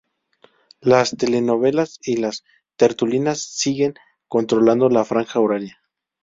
Las 0.79 1.15
telenovelas 1.15 1.99
y 2.01 2.17
las 2.17 2.43
tertulias 2.75 3.39
siguen 3.45 3.93
controlando 4.29 4.89
la 4.89 5.05
franja 5.05 5.39
horaria. 5.39 5.79